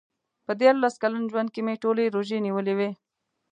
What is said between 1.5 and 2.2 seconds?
کې مې ټولې